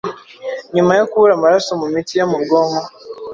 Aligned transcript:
nyuma 0.75 0.91
yo 0.99 1.05
kubura 1.11 1.33
amaraso 1.35 1.71
mu 1.81 1.87
mitsi 1.93 2.13
yo 2.19 2.25
mu 2.31 2.37
bwonko 2.43 2.83